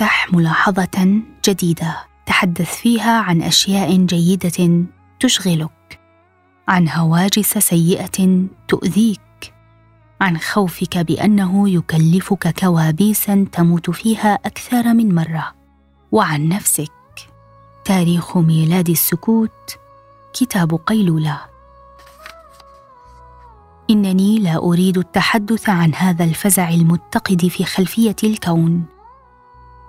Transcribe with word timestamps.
افتح 0.00 0.32
ملاحظة 0.32 1.22
جديدة. 1.44 1.96
تحدث 2.26 2.74
فيها 2.74 3.20
عن 3.20 3.42
أشياء 3.42 3.96
جيدة 3.96 4.84
تشغلك. 5.20 6.00
عن 6.68 6.88
هواجس 6.88 7.58
سيئة 7.58 8.46
تؤذيك. 8.68 9.54
عن 10.20 10.38
خوفك 10.38 10.98
بأنه 10.98 11.68
يكلفك 11.68 12.60
كوابيسا 12.60 13.46
تموت 13.52 13.90
فيها 13.90 14.34
أكثر 14.34 14.94
من 14.94 15.14
مرة. 15.14 15.54
وعن 16.12 16.48
نفسك. 16.48 16.92
تاريخ 17.84 18.36
ميلاد 18.36 18.88
السكوت. 18.90 19.78
كتاب 20.32 20.74
قيلولة. 20.74 21.40
إنني 23.90 24.38
لا 24.38 24.56
أريد 24.56 24.98
التحدث 24.98 25.68
عن 25.68 25.94
هذا 25.94 26.24
الفزع 26.24 26.68
المتقد 26.68 27.46
في 27.46 27.64
خلفية 27.64 28.16
الكون. 28.24 28.99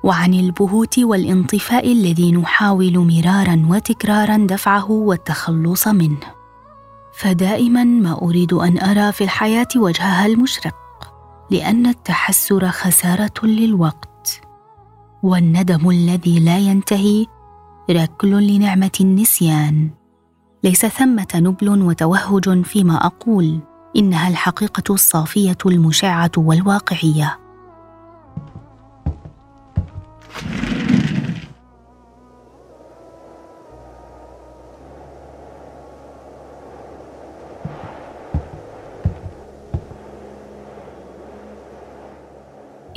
وعن 0.04 0.34
البهوت 0.34 1.00
والانطفاء 1.00 1.92
الذي 1.92 2.32
نحاول 2.32 2.98
مرارا 2.98 3.66
وتكرارا 3.70 4.38
دفعه 4.38 4.92
والتخلص 4.92 5.88
منه. 5.88 6.42
فدائما 7.14 7.84
ما 7.84 8.22
أريد 8.22 8.54
أن 8.54 8.80
أرى 8.80 9.12
في 9.12 9.24
الحياة 9.24 9.68
وجهها 9.76 10.26
المشرق 10.26 10.76
لأن 11.52 11.86
التحسر 11.88 12.70
خسارة 12.70 13.46
للوقت. 13.46 14.42
والندم 15.24 15.90
الذي 15.90 16.40
لا 16.40 16.58
ينتهي 16.58 17.26
ركل 17.90 18.48
لنعمة 18.48 18.92
النسيان. 19.02 19.90
ليس 20.64 20.86
ثمة 20.86 21.28
نبل 21.36 21.82
وتوهج 21.82 22.62
فيما 22.62 23.06
أقول 23.06 23.60
إنها 23.96 24.30
الحقيقة 24.30 24.94
الصافية 24.94 25.58
المشعة 25.66 26.32
والواقعية. 26.38 27.41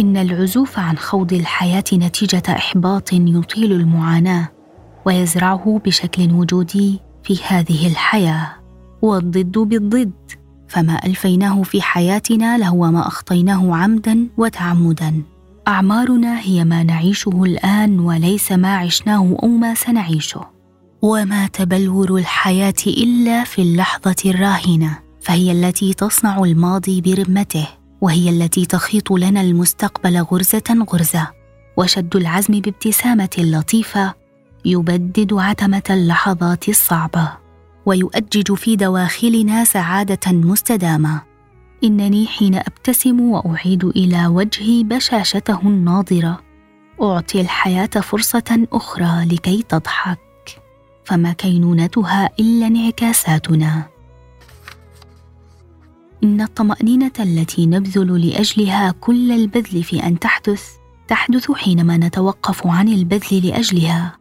إن 0.01 0.17
العزوف 0.17 0.79
عن 0.79 0.99
خوض 0.99 1.33
الحياة 1.33 1.85
نتيجة 1.93 2.43
إحباط 2.49 3.13
يطيل 3.13 3.73
المعاناة 3.73 4.49
ويزرعه 5.07 5.81
بشكل 5.85 6.33
وجودي 6.33 7.01
في 7.23 7.39
هذه 7.49 7.87
الحياة. 7.87 8.53
والضد 9.03 9.59
بالضد 9.59 10.13
فما 10.69 11.07
ألفيناه 11.07 11.63
في 11.63 11.83
حياتنا 11.83 12.59
لهو 12.59 12.91
ما 12.91 13.07
أخطيناه 13.07 13.77
عمدا 13.77 14.29
وتعمدا. 14.37 15.23
أعمارنا 15.69 16.41
هي 16.41 16.65
ما 16.65 16.83
نعيشه 16.83 17.45
الآن 17.45 18.01
وليس 18.01 18.53
ما 18.53 18.77
عشناه 18.77 19.37
أو 19.43 19.49
ما 19.49 19.75
سنعيشه. 19.75 20.41
وما 21.03 21.47
تبلور 21.47 22.17
الحياة 22.17 22.75
إلا 22.87 23.45
في 23.45 23.63
اللحظة 23.63 24.17
الراهنة 24.27 24.99
فهي 25.21 25.53
التي 25.53 25.95
تصنع 25.95 26.39
الماضي 26.39 27.01
برمته. 27.01 27.84
وهي 28.05 28.31
التي 28.31 28.67
تخيط 28.67 29.13
لنا 29.13 29.41
المستقبل 29.41 30.19
غرزة 30.19 30.85
غرزة. 30.91 31.29
وشد 31.77 32.17
العزم 32.17 32.61
بابتسامة 32.61 33.31
لطيفة 33.39 34.15
يبدد 34.65 35.33
عتمة 35.33 35.83
اللحظات 35.91 36.69
الصعبة 36.69 37.33
ويؤجج 37.87 38.55
في 38.55 38.77
دواخلنا 38.77 39.65
سعادة 39.65 40.33
مستدامة. 40.33 41.23
إنني 41.85 42.27
حين 42.27 42.55
أبتسم 42.55 43.21
وأعيد 43.21 43.85
إلى 43.85 44.27
وجهي 44.27 44.85
بشاشته 44.85 45.61
الناضره 45.61 46.41
أعطي 47.03 47.41
الحياة 47.41 47.87
فرصة 47.87 48.67
أخرى 48.73 49.25
لكي 49.25 49.63
تضحك. 49.69 50.19
فما 51.05 51.33
كينونتها 51.33 52.31
إلا 52.41 52.67
انعكاساتنا. 52.67 53.94
إن 56.25 56.41
الطمأنينة 56.41 57.13
التي 57.21 57.67
نبذل 57.67 58.29
لأجلها 58.29 58.91
كل 58.91 59.33
البذل 59.33 59.83
في 59.83 60.07
أن 60.07 60.19
تحدث 60.19 60.63
تحدث 61.09 61.53
حينما 61.53 61.97
نتوقف 61.97 62.67
عن 62.67 62.89
البذل 62.89 63.47
لأجلها. 63.47 64.17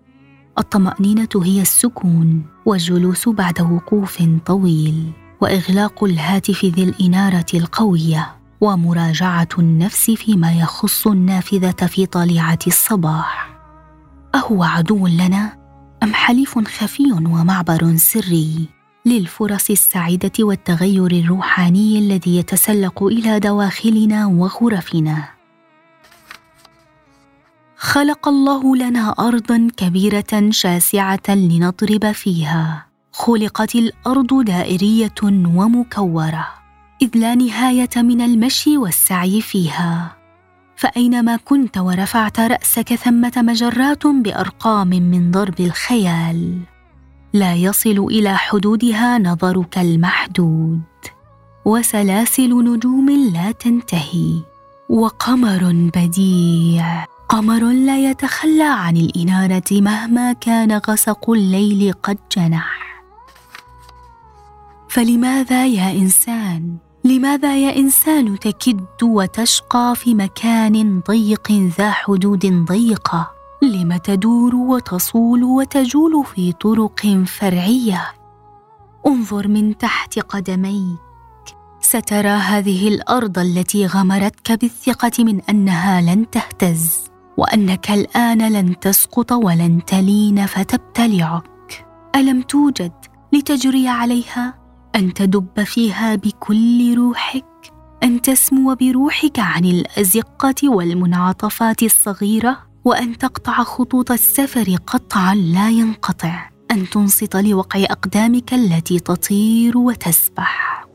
الطمأنينة 0.57 1.29
هي 1.35 1.61
السكون 1.61 2.45
والجلوس 2.65 3.29
بعد 3.29 3.61
وقوف 3.61 4.23
طويل 4.45 5.11
وإغلاق 5.41 6.03
الهاتف 6.03 6.65
ذي 6.65 6.83
الإنارة 6.83 7.45
القوية 7.53 8.35
ومراجعة 8.61 9.49
النفس 9.59 10.11
فيما 10.11 10.53
يخص 10.53 11.07
النافذة 11.07 11.87
في 11.87 12.05
طليعة 12.05 12.59
الصباح. 12.67 13.59
أهو 14.35 14.63
عدو 14.63 15.07
لنا؟ 15.07 15.57
أم 16.03 16.13
حليف 16.13 16.59
خفي 16.59 17.11
ومعبر 17.11 17.95
سري؟ 17.97 18.69
للفرص 19.05 19.69
السعيدة 19.69 20.31
والتغير 20.39 21.11
الروحاني 21.11 21.99
الذي 21.99 22.37
يتسلق 22.37 23.03
إلى 23.03 23.39
دواخلنا 23.39 24.25
وغرفنا. 24.25 25.29
خلق 27.77 28.27
الله 28.27 28.75
لنا 28.75 29.15
أرضا 29.19 29.67
كبيرة 29.77 30.49
شاسعة 30.49 31.29
لنضرب 31.29 32.11
فيها. 32.11 32.85
خلقت 33.11 33.75
الأرض 33.75 34.45
دائرية 34.45 35.21
ومكورة 35.55 36.47
إذ 37.01 37.09
لا 37.17 37.35
نهاية 37.35 37.95
من 37.95 38.21
المشي 38.21 38.77
والسعي 38.77 39.41
فيها. 39.41 40.15
فأينما 40.75 41.35
كنت 41.35 41.77
ورفعت 41.77 42.39
رأسك 42.39 42.95
ثمة 42.95 43.33
مجرات 43.37 44.07
بأرقام 44.07 44.89
من 44.89 45.31
ضرب 45.31 45.59
الخيال 45.59 46.72
لا 47.33 47.53
يصل 47.53 48.07
إلى 48.11 48.38
حدودها 48.38 49.17
نظرك 49.17 49.77
المحدود. 49.77 50.81
وسلاسل 51.66 52.49
نجوم 52.49 53.09
لا 53.33 53.51
تنتهي. 53.51 54.41
وقمر 54.89 55.89
بديع. 55.95 57.05
قمر 57.29 57.71
لا 57.71 58.09
يتخلى 58.09 58.63
عن 58.63 58.97
الإنارة 58.97 59.63
مهما 59.71 60.33
كان 60.33 60.81
غسق 60.89 61.29
الليل 61.29 61.94
قد 62.03 62.17
جنح. 62.38 63.03
فلماذا 64.89 65.65
يا 65.65 65.91
إنسان؟ 65.91 66.77
لماذا 67.03 67.57
يا 67.57 67.75
إنسان 67.75 68.39
تكد 68.39 69.03
وتشقى 69.03 69.94
في 69.95 70.13
مكان 70.15 71.01
ضيق 71.07 71.51
ذا 71.51 71.91
حدود 71.91 72.45
ضيقة؟ 72.45 73.32
لم 73.63 73.97
تدور 73.97 74.56
وتصول 74.56 75.44
وتجول 75.44 76.25
في 76.35 76.51
طرق 76.51 77.24
فرعية. 77.25 78.01
انظر 79.07 79.47
من 79.47 79.78
تحت 79.78 80.19
قدميك. 80.19 81.00
سترى 81.81 82.28
هذه 82.28 82.88
الأرض 82.88 83.40
التي 83.40 83.85
غمرتك 83.85 84.51
بالثقة 84.51 85.24
من 85.24 85.41
أنها 85.41 86.01
لن 86.01 86.29
تهتز 86.29 87.03
وأنك 87.38 87.91
الآن 87.91 88.53
لن 88.53 88.79
تسقط 88.79 89.31
ولن 89.31 89.85
تلين 89.85 90.45
فتبتلعك. 90.45 91.85
ألم 92.16 92.41
توجد 92.41 92.91
لتجري 93.34 93.88
عليها؟ 93.88 94.53
أن 94.95 95.13
تدب 95.13 95.63
فيها 95.63 96.16
بكل 96.16 96.95
روحك؟ 96.97 97.45
أن 98.03 98.22
تسمو 98.22 98.75
بروحك 98.75 99.40
عن 99.40 99.66
الأزقة 99.66 100.69
والمنعطفات 100.69 101.83
الصغيرة؟ 101.83 102.72
وأن 102.85 103.18
تقطع 103.18 103.63
خطوط 103.63 104.12
السفر 104.12 104.77
قطعا 104.88 105.35
لا 105.35 105.69
ينقطع. 105.69 106.50
أن 106.71 106.89
تنصت 106.89 107.35
لوقع 107.35 107.83
أقدامك 107.83 108.53
التي 108.53 109.00
تطير 109.00 109.77
وتسبح. 109.77 110.85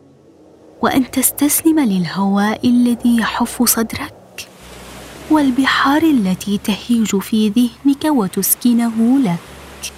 وأن 0.83 1.11
تستسلم 1.11 1.81
للهواء 1.81 2.69
الذي 2.69 3.17
يحف 3.17 3.63
صدرك. 3.63 4.49
والبحار 5.31 6.03
التي 6.03 6.59
تهيج 6.59 7.17
في 7.17 7.49
ذهنك 7.49 8.05
وتسكنه 8.05 9.19
لك. 9.19 9.93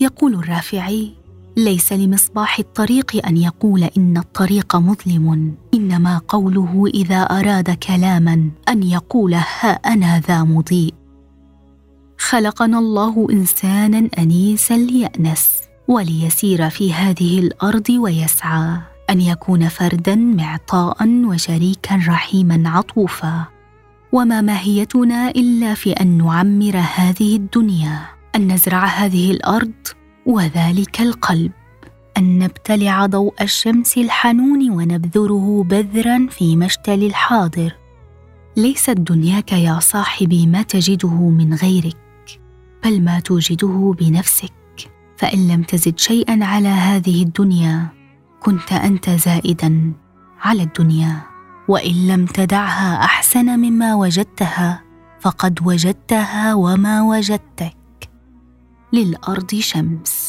يقول 0.00 0.34
الرافعي 0.34 1.23
ليس 1.56 1.92
لمصباح 1.92 2.58
الطريق 2.58 3.26
أن 3.26 3.36
يقول 3.36 3.84
إن 3.84 4.16
الطريق 4.16 4.76
مظلم. 4.76 5.54
إنما 5.74 6.20
قوله 6.28 6.86
إذا 6.94 7.22
أراد 7.22 7.70
كلاما 7.70 8.50
أن 8.68 8.82
يقول 8.82 9.34
ها 9.34 9.70
أنا 9.70 10.20
ذا 10.20 10.42
مضيء. 10.42 10.94
خلقنا 12.18 12.78
الله 12.78 13.26
إنسانا 13.30 14.08
أنيسا 14.18 14.74
ليأنس 14.74 15.60
وليسير 15.88 16.70
في 16.70 16.92
هذه 16.94 17.38
الأرض 17.38 17.90
ويسعى. 17.90 18.78
أن 19.10 19.20
يكون 19.20 19.68
فردا 19.68 20.14
معطاء 20.14 21.08
وشريكا 21.08 21.96
رحيما 22.08 22.70
عطوفا. 22.70 23.44
وما 24.12 24.40
ماهيتنا 24.40 25.30
إلا 25.30 25.74
في 25.74 25.92
أن 25.92 26.18
نعمر 26.18 26.76
هذه 26.94 27.36
الدنيا. 27.36 28.00
أن 28.36 28.52
نزرع 28.52 28.84
هذه 28.84 29.30
الأرض 29.30 29.72
وذلك 30.26 31.00
القلب 31.00 31.52
أن 32.18 32.38
نبتلع 32.38 33.06
ضوء 33.06 33.34
الشمس 33.40 33.98
الحنون 33.98 34.70
ونبذره 34.70 35.64
بذرا 35.68 36.26
في 36.30 36.56
مشتل 36.56 37.02
الحاضر. 37.02 37.76
ليست 38.56 38.90
دنياك 38.90 39.52
يا 39.52 39.80
صاحبي 39.80 40.46
ما 40.46 40.62
تجده 40.62 41.08
من 41.08 41.54
غيرك 41.54 41.96
بل 42.84 43.02
ما 43.02 43.20
توجده 43.20 43.94
بنفسك. 43.98 44.52
فإن 45.16 45.48
لم 45.48 45.62
تزد 45.62 45.98
شيئا 45.98 46.44
على 46.44 46.68
هذه 46.68 47.22
الدنيا 47.22 47.86
كنت 48.40 48.72
أنت 48.72 49.10
زائدا 49.10 49.92
على 50.40 50.62
الدنيا. 50.62 51.22
وإن 51.68 52.08
لم 52.08 52.26
تدعها 52.26 53.04
أحسن 53.04 53.58
مما 53.58 53.94
وجدتها 53.94 54.82
فقد 55.20 55.58
وجدتها 55.66 56.54
وما 56.54 57.02
وجدتك. 57.02 57.83
للأرض 58.94 59.54
شمس. 59.54 60.23